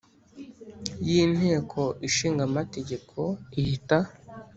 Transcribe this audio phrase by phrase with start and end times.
[1.07, 3.19] y’Inteko Ishinga Amategeko
[3.59, 3.97] ihita